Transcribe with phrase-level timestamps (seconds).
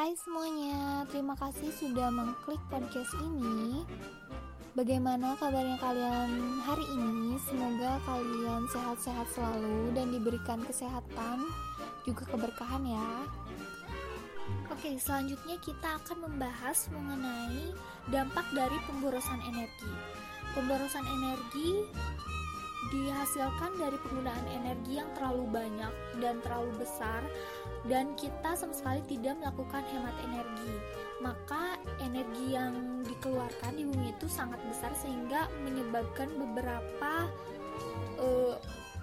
[0.00, 3.84] Hai semuanya, terima kasih sudah mengklik podcast ini.
[4.72, 7.36] Bagaimana kabarnya kalian hari ini?
[7.44, 11.44] Semoga kalian sehat-sehat selalu dan diberikan kesehatan
[12.08, 13.12] juga keberkahan ya.
[14.72, 17.76] Oke, selanjutnya kita akan membahas mengenai
[18.08, 19.92] dampak dari pemborosan energi.
[20.56, 21.84] Pemborosan energi
[22.88, 27.20] dihasilkan dari penggunaan energi yang terlalu banyak dan terlalu besar
[27.84, 30.74] dan kita sama sekali tidak melakukan hemat energi.
[31.20, 37.28] Maka energi yang dikeluarkan di bumi itu sangat besar sehingga menyebabkan beberapa
[38.16, 38.56] uh,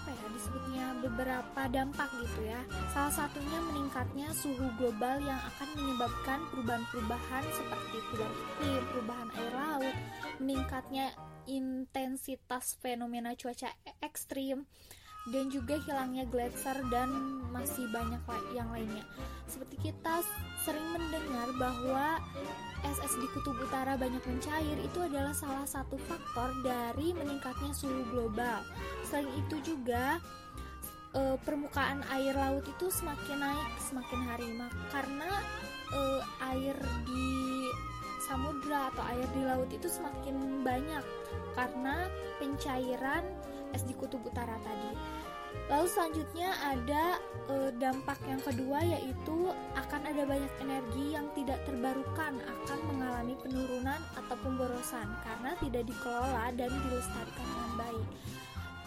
[0.00, 2.60] apa ya disebutnya beberapa dampak gitu ya.
[2.90, 9.96] Salah satunya meningkatnya suhu global yang akan menyebabkan perubahan-perubahan seperti perubahan iklim perubahan air laut
[10.42, 11.06] meningkatnya
[11.50, 14.70] intensitas fenomena cuaca ekstrim
[15.28, 17.12] dan juga hilangnya gletser dan
[17.52, 18.22] masih banyak
[18.56, 19.04] yang lainnya.
[19.44, 20.24] Seperti kita
[20.64, 22.16] sering mendengar bahwa
[22.88, 28.64] es di kutub utara banyak mencair itu adalah salah satu faktor dari meningkatnya suhu global.
[29.04, 30.16] Selain itu juga
[31.12, 34.48] e, permukaan air laut itu semakin naik semakin hari
[34.88, 35.30] karena
[35.92, 36.00] e,
[39.32, 41.04] di laut itu semakin banyak
[41.54, 42.06] karena
[42.38, 43.24] pencairan
[43.74, 44.92] es di kutub utara tadi.
[45.70, 47.18] Lalu selanjutnya ada
[47.50, 53.98] e, dampak yang kedua yaitu akan ada banyak energi yang tidak terbarukan akan mengalami penurunan
[54.18, 58.06] atau pemborosan karena tidak dikelola dan dilestarikan dengan baik.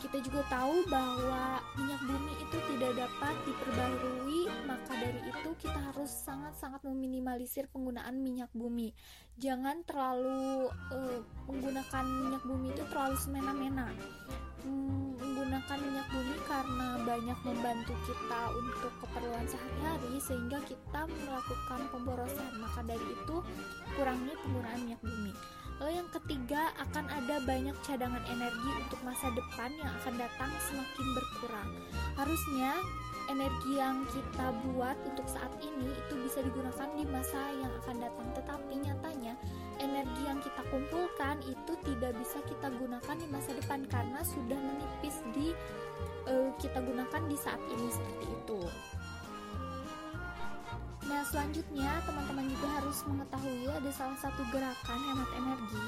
[0.03, 4.41] Kita juga tahu bahwa minyak bumi itu tidak dapat diperbarui,
[5.57, 8.93] kita harus sangat-sangat meminimalisir penggunaan minyak bumi.
[9.37, 13.89] Jangan terlalu uh, menggunakan minyak bumi itu terlalu semena-mena.
[14.63, 22.51] Hmm, menggunakan minyak bumi karena banyak membantu kita untuk keperluan sehari-hari sehingga kita melakukan pemborosan.
[22.61, 23.37] Maka dari itu
[23.97, 25.33] kurangi penggunaan minyak bumi.
[25.81, 31.08] Lalu yang ketiga akan ada banyak cadangan energi untuk masa depan yang akan datang semakin
[31.17, 31.69] berkurang.
[32.15, 32.71] Harusnya
[33.32, 38.28] energi yang kita buat untuk saat ini itu bisa digunakan di masa yang akan datang.
[38.36, 39.34] Tetapi nyatanya
[39.80, 45.23] energi yang kita kumpulkan itu tidak bisa kita gunakan di masa depan karena sudah menipis
[45.32, 45.56] di
[46.28, 48.61] uh, kita gunakan di saat ini seperti itu.
[51.04, 55.88] Nah, selanjutnya teman-teman juga harus mengetahui ada salah satu gerakan hemat energi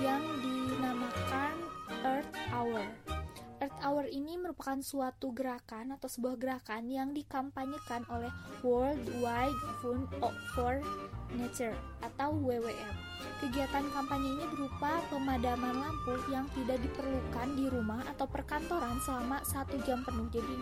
[0.00, 1.54] yang dinamakan
[2.00, 2.86] Earth Hour.
[4.06, 8.30] Ini merupakan suatu gerakan atau sebuah gerakan yang dikampanyekan oleh
[8.62, 10.06] World Wide Fund
[10.54, 10.78] for
[11.34, 12.94] Nature atau WWF.
[13.42, 19.78] Kegiatan kampanye ini berupa pemadaman lampu yang tidak diperlukan di rumah atau perkantoran selama satu
[19.82, 20.26] jam penuh.
[20.30, 20.54] Jadi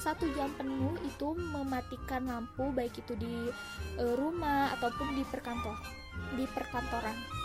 [0.00, 3.52] satu jam penuh itu mematikan lampu baik itu di
[3.96, 5.76] e, rumah ataupun di perkantor,
[6.36, 7.37] di perkantoran.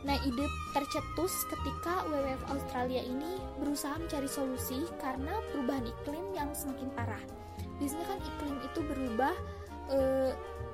[0.00, 6.88] Nah, ide tercetus ketika WWF Australia ini berusaha mencari solusi karena perubahan iklim yang semakin
[6.96, 7.20] parah.
[7.76, 9.34] Biasanya kan iklim itu berubah
[9.92, 9.98] e,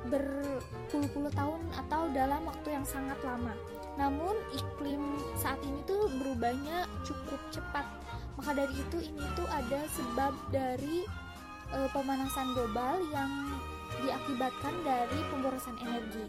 [0.06, 3.50] berpuluh-puluh tahun atau dalam waktu yang sangat lama.
[3.98, 5.02] Namun iklim
[5.34, 7.86] saat ini tuh berubahnya cukup cepat.
[8.38, 11.02] Maka dari itu ini tuh ada sebab dari
[11.74, 13.30] e, pemanasan global yang
[14.04, 16.24] diakibatkan dari pemborosan energi.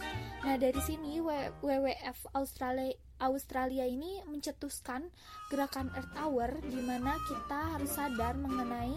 [0.45, 5.09] Nah, dari sini WWF Australia Australia ini mencetuskan
[5.50, 8.94] gerakan Earth Hour di mana kita harus sadar mengenai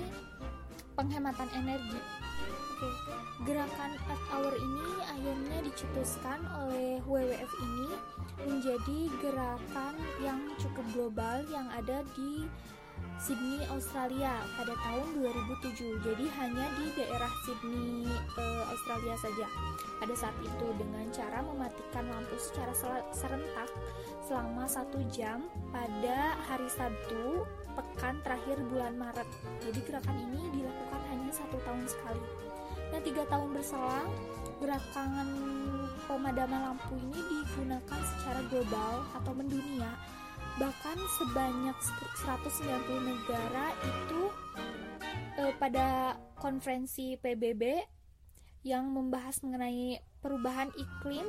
[0.92, 2.00] penghematan energi.
[2.76, 2.90] Oke,
[3.48, 7.90] gerakan Earth Hour ini akhirnya dicetuskan oleh WWF ini
[8.44, 12.44] menjadi gerakan yang cukup global yang ada di
[13.20, 16.00] Sydney, Australia pada tahun 2007.
[16.00, 18.08] Jadi hanya di daerah Sydney,
[18.40, 19.46] uh, Australia saja.
[20.00, 22.72] Pada saat itu dengan cara mematikan lampu secara
[23.12, 23.68] serentak
[24.24, 27.44] selama satu jam pada hari Sabtu
[27.76, 29.28] pekan terakhir bulan Maret.
[29.68, 32.24] Jadi gerakan ini dilakukan hanya satu tahun sekali.
[32.90, 34.10] Nah tiga tahun berselang
[34.60, 35.26] gerakan
[36.04, 39.94] pemadaman lampu ini digunakan secara global atau mendunia
[40.58, 41.76] bahkan sebanyak
[42.26, 44.22] 190 negara itu
[45.38, 47.78] eh, pada konferensi PBB
[48.64, 51.26] yang membahas mengenai perubahan iklim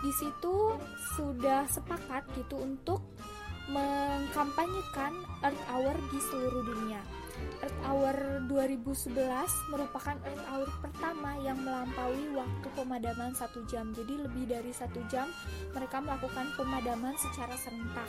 [0.00, 0.74] di situ
[1.14, 3.04] sudah sepakat gitu untuk
[3.70, 5.14] mengkampanyekan
[5.46, 7.19] Earth Hour di seluruh dunia.
[7.60, 8.16] Earth Hour
[8.48, 9.12] 2011
[9.70, 13.92] merupakan Earth Hour pertama yang melampaui waktu pemadaman satu jam.
[13.92, 15.28] Jadi lebih dari satu jam
[15.76, 18.08] mereka melakukan pemadaman secara serentak.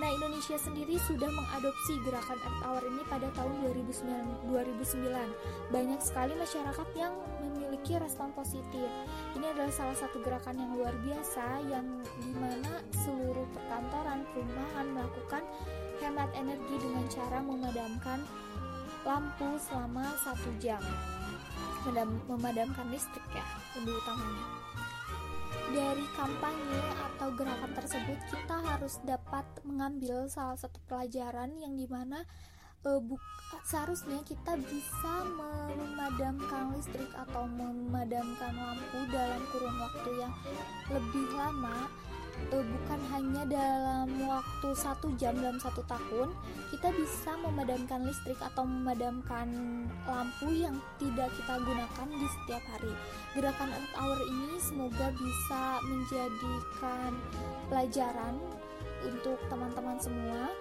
[0.00, 4.50] Nah, Indonesia sendiri sudah mengadopsi gerakan Earth Hour ini pada tahun 2009.
[4.50, 5.68] 2009.
[5.68, 7.12] Banyak sekali masyarakat yang
[7.44, 8.88] memiliki respon positif.
[9.36, 15.44] Ini adalah salah satu gerakan yang luar biasa yang di mana seluruh perkantoran, perumahan melakukan
[16.02, 18.18] hemat energi dengan cara memadamkan
[19.06, 20.82] lampu selama satu jam.
[22.30, 23.42] memadamkan listrik ya,
[23.74, 24.62] lebih utamanya
[25.72, 26.80] dari kampanye
[27.16, 32.28] atau gerakan tersebut kita harus dapat mengambil salah satu pelajaran yang di mana
[32.84, 33.00] uh,
[33.64, 40.34] seharusnya kita bisa memadamkan listrik atau memadamkan lampu dalam kurun waktu yang
[40.92, 41.88] lebih lama
[42.52, 46.28] bukan hanya dalam waktu satu jam dalam satu tahun
[46.68, 49.48] kita bisa memadamkan listrik atau memadamkan
[50.04, 52.92] lampu yang tidak kita gunakan di setiap hari.
[53.32, 57.10] Gerakan Earth Hour ini semoga bisa menjadikan
[57.72, 58.34] pelajaran
[59.04, 60.52] untuk teman-teman semua.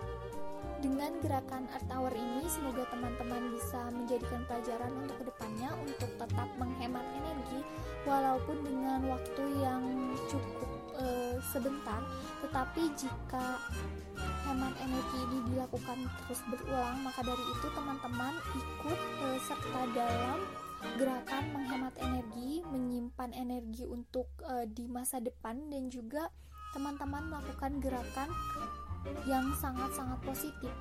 [0.82, 6.50] Dengan gerakan Earth Hour ini semoga teman-teman bisa menjadikan pelajaran untuk ke depannya untuk tetap
[6.58, 7.62] menghemat energi
[8.02, 9.84] walaupun dengan waktu yang
[10.26, 10.71] cukup
[11.52, 12.00] sebentar
[12.40, 13.60] tetapi jika
[14.48, 20.40] hemat energi ini dilakukan terus berulang maka dari itu teman-teman ikut uh, serta dalam
[20.98, 26.32] gerakan menghemat energi menyimpan energi untuk uh, di masa depan dan juga
[26.72, 28.30] teman-teman melakukan gerakan
[29.28, 30.72] yang sangat-sangat positif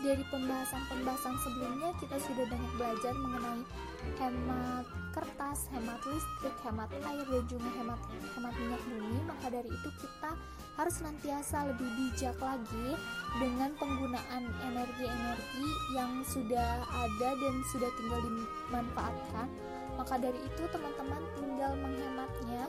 [0.00, 3.62] dari pembahasan-pembahasan sebelumnya kita sudah banyak belajar mengenai
[4.16, 8.00] hemat kertas, hemat listrik, hemat air dan juga hemat
[8.32, 9.18] hemat minyak bumi.
[9.28, 10.30] Maka dari itu kita
[10.80, 12.88] harus senantiasa lebih bijak lagi
[13.36, 19.48] dengan penggunaan energi-energi yang sudah ada dan sudah tinggal dimanfaatkan.
[20.00, 22.64] Maka dari itu teman-teman tinggal menghematnya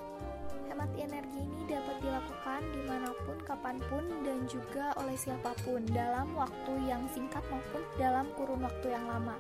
[0.72, 5.84] Hemat energi ini dapat dilakukan di mana pun, kapan pun, dan juga oleh siapa pun
[5.92, 9.36] dalam waktu yang singkat maupun dalam kurun waktu yang lama.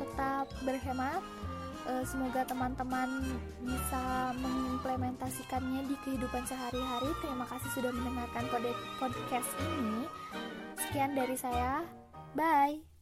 [0.00, 1.20] Tetap berhemat,
[1.84, 7.12] eh, semoga teman-teman bisa mengimplementasikannya di kehidupan sehari-hari.
[7.20, 8.48] Terima kasih sudah mendengarkan
[8.96, 10.08] podcast ini.
[10.80, 11.84] Sekian dari saya,
[12.32, 12.93] bye.